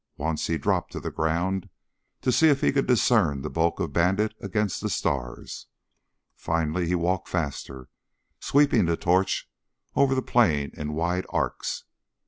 [0.17, 1.69] Once he dropped to the ground
[2.21, 5.67] to see if he could discern the bulk of Bandit against the stars.
[6.35, 7.87] Finally he walked faster,
[8.39, 9.47] sweeping the torch
[9.95, 11.83] over the plain in wide arcs.